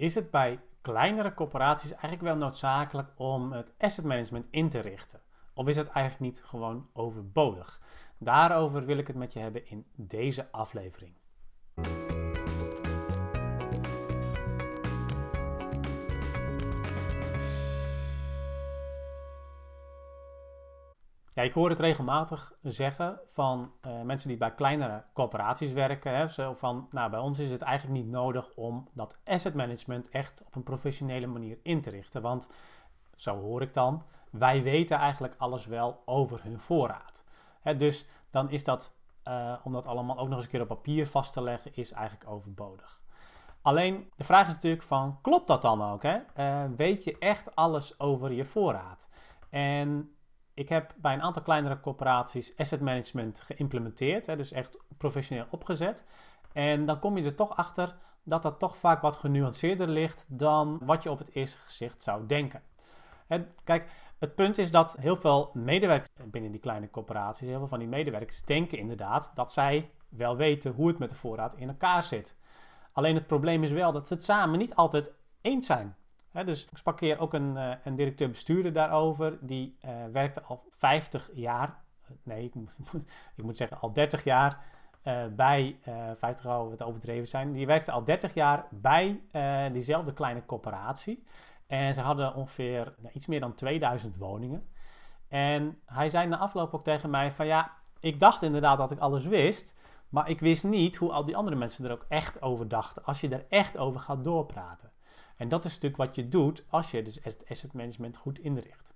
[0.00, 5.20] is het bij kleinere corporaties eigenlijk wel noodzakelijk om het asset management in te richten?
[5.54, 7.80] Of is het eigenlijk niet gewoon overbodig?
[8.18, 11.14] Daarover wil ik het met je hebben in deze aflevering.
[21.42, 26.16] Ik hoor het regelmatig zeggen van uh, mensen die bij kleinere corporaties werken.
[26.16, 30.08] Hè, zo van, nou, bij ons is het eigenlijk niet nodig om dat asset management
[30.08, 32.22] echt op een professionele manier in te richten.
[32.22, 32.48] Want,
[33.16, 37.24] zo hoor ik dan, wij weten eigenlijk alles wel over hun voorraad.
[37.60, 38.94] Hè, dus dan is dat,
[39.28, 41.92] uh, om dat allemaal ook nog eens een keer op papier vast te leggen, is
[41.92, 43.00] eigenlijk overbodig.
[43.62, 46.02] Alleen, de vraag is natuurlijk van, klopt dat dan ook?
[46.02, 46.18] Hè?
[46.36, 49.08] Uh, weet je echt alles over je voorraad?
[49.48, 50.14] En
[50.60, 56.04] ik heb bij een aantal kleinere corporaties asset management geïmplementeerd, hè, dus echt professioneel opgezet.
[56.52, 60.78] En dan kom je er toch achter dat dat toch vaak wat genuanceerder ligt dan
[60.82, 62.62] wat je op het eerste gezicht zou denken.
[63.64, 67.78] kijk, het punt is dat heel veel medewerkers binnen die kleine corporaties, heel veel van
[67.78, 72.04] die medewerkers denken inderdaad dat zij wel weten hoe het met de voorraad in elkaar
[72.04, 72.36] zit.
[72.92, 75.96] Alleen het probleem is wel dat ze het samen niet altijd eens zijn
[76.32, 79.38] dus ik sprak hier ook een, uh, directeur-bestuurder daarover.
[79.40, 81.78] Die uh, werkte al 50 jaar,
[82.22, 82.74] nee, ik moet,
[83.36, 84.64] ik moet zeggen al 30 jaar
[85.30, 85.78] bij,
[86.14, 87.52] 50 zou het overdreven zijn.
[87.52, 89.20] Die werkte al 30 jaar bij
[89.72, 91.24] diezelfde kleine corporatie.
[91.66, 94.68] En ze hadden ongeveer nou, iets meer dan 2000 woningen.
[95.28, 98.98] En hij zei na afloop ook tegen mij van ja, ik dacht inderdaad dat ik
[98.98, 99.74] alles wist.
[100.08, 103.04] Maar ik wist niet hoe al die andere mensen er ook echt over dachten.
[103.04, 104.92] Als je er echt over gaat doorpraten.
[105.40, 108.94] En dat is natuurlijk wat je doet als je dus het asset management goed inricht.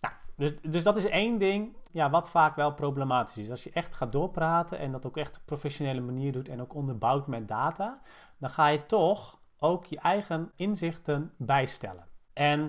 [0.00, 3.50] Nou, dus, dus dat is één ding ja, wat vaak wel problematisch is.
[3.50, 6.60] Als je echt gaat doorpraten en dat ook echt op een professionele manier doet en
[6.60, 8.00] ook onderbouwt met data,
[8.38, 12.06] dan ga je toch ook je eigen inzichten bijstellen.
[12.32, 12.60] En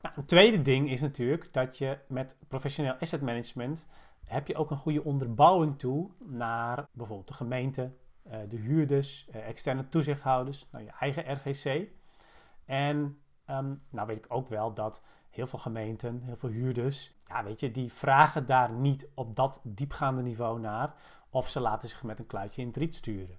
[0.00, 3.86] nou, een tweede ding is natuurlijk dat je met professioneel asset management
[4.24, 7.92] heb je ook een goede onderbouwing toe naar bijvoorbeeld de gemeente,
[8.22, 11.98] eh, de huurders, eh, externe toezichthouders, nou, je eigen RVC.
[12.70, 17.44] En um, nou weet ik ook wel dat heel veel gemeenten, heel veel huurders, ja,
[17.44, 20.94] weet je, die vragen daar niet op dat diepgaande niveau naar.
[21.30, 23.38] Of ze laten zich met een kluitje in het riet sturen.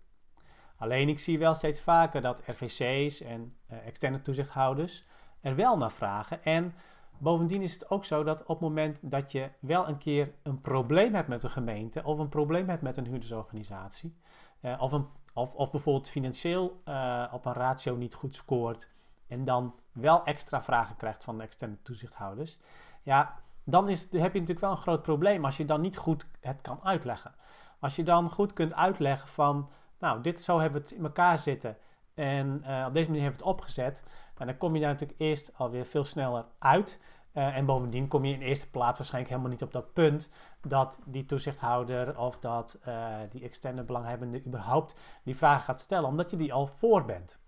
[0.75, 5.06] Alleen ik zie wel steeds vaker dat RVC's en uh, externe toezichthouders
[5.42, 6.44] er wel naar vragen.
[6.44, 6.74] En
[7.18, 10.62] bovendien is het ook zo dat op het moment dat je wel een keer een
[10.62, 14.16] probleem hebt met een gemeente of een probleem hebt met een huurdersorganisatie,
[14.62, 18.90] uh, of, een, of, of bijvoorbeeld financieel uh, op een ratio niet goed scoort
[19.31, 22.59] en dan wel extra vragen krijgt van de externe toezichthouders,
[23.03, 26.25] ja, dan is, heb je natuurlijk wel een groot probleem als je dan niet goed
[26.40, 27.34] het kan uitleggen.
[27.80, 29.69] Als je dan goed kunt uitleggen van,
[30.00, 31.78] nou, dit zo hebben we het in elkaar zitten
[32.14, 34.03] en uh, op deze manier hebben we het opgezet,
[34.36, 37.00] dan kom je daar natuurlijk eerst alweer veel sneller uit.
[37.34, 40.30] Uh, en bovendien kom je in eerste plaats waarschijnlijk helemaal niet op dat punt
[40.62, 46.31] dat die toezichthouder of dat uh, die externe belanghebbende überhaupt die vraag gaat stellen, omdat
[46.31, 47.40] je die al voor bent.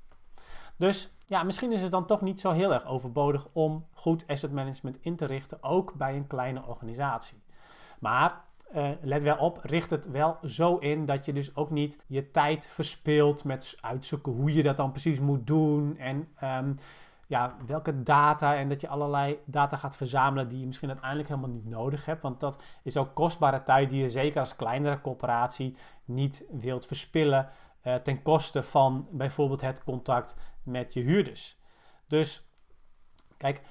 [0.75, 4.51] Dus ja, misschien is het dan toch niet zo heel erg overbodig om goed asset
[4.51, 7.41] management in te richten, ook bij een kleine organisatie.
[7.99, 8.41] Maar
[8.75, 12.31] uh, let wel op, richt het wel zo in dat je dus ook niet je
[12.31, 16.77] tijd verspilt met uitzoeken hoe je dat dan precies moet doen en um,
[17.27, 21.49] ja, welke data en dat je allerlei data gaat verzamelen die je misschien uiteindelijk helemaal
[21.49, 22.21] niet nodig hebt.
[22.21, 27.49] Want dat is ook kostbare tijd die je zeker als kleinere corporatie niet wilt verspillen
[27.83, 31.57] uh, ten koste van bijvoorbeeld het contact met je huurders.
[32.07, 32.49] Dus
[33.37, 33.61] kijk,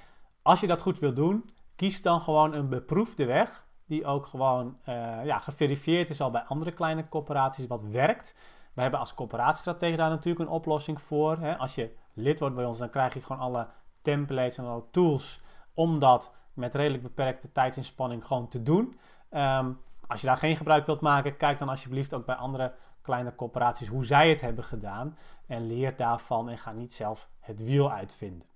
[0.41, 3.65] als je dat goed wil doen, kies dan gewoon een beproefde weg.
[3.85, 8.35] Die ook gewoon uh, ja, geverifieerd is al bij andere kleine corporaties, wat werkt.
[8.73, 11.37] We hebben als coöperatiestratege daar natuurlijk een oplossing voor.
[11.37, 11.57] Hè.
[11.57, 13.67] Als je lid wordt bij ons, dan krijg je gewoon alle
[14.01, 15.41] templates en alle tools
[15.73, 18.99] om dat met redelijk beperkte tijdsinspanning gewoon te doen.
[19.31, 23.35] Um, als je daar geen gebruik wilt maken, kijk dan alsjeblieft ook bij andere kleine
[23.35, 25.17] corporaties hoe zij het hebben gedaan.
[25.47, 28.47] En leer daarvan en ga niet zelf het wiel uitvinden.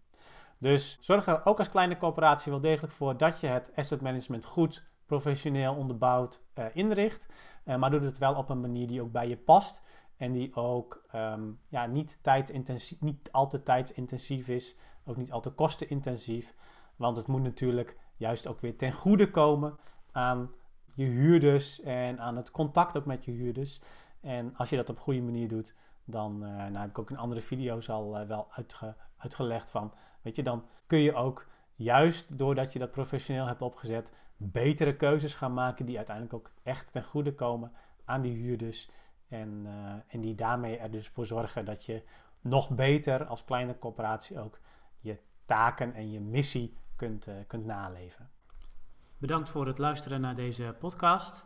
[0.57, 4.45] Dus zorg er ook als kleine corporatie wel degelijk voor dat je het asset management
[4.45, 7.29] goed professioneel onderbouwd uh, inricht.
[7.65, 9.83] Uh, maar doe het wel op een manier die ook bij je past.
[10.17, 14.75] En die ook um, ja, niet, tijdintensief, niet al te tijdsintensief is.
[15.05, 16.55] Ook niet al te kostenintensief.
[16.95, 19.77] Want het moet natuurlijk juist ook weer ten goede komen
[20.11, 20.51] aan
[20.93, 23.81] je huurders en aan het contact ook met je huurders.
[24.21, 25.73] En als je dat op goede manier doet,
[26.05, 29.93] dan uh, nou heb ik ook in andere video's al uh, wel uitge, uitgelegd van,
[30.21, 35.33] weet je, dan kun je ook juist doordat je dat professioneel hebt opgezet, betere keuzes
[35.33, 37.71] gaan maken die uiteindelijk ook echt ten goede komen
[38.05, 38.89] aan die huurders.
[39.27, 42.03] En, uh, en die daarmee er dus voor zorgen dat je
[42.41, 44.59] nog beter als kleine corporatie ook
[44.99, 48.29] je taken en je missie kunt, kunt naleven.
[49.17, 51.45] Bedankt voor het luisteren naar deze podcast.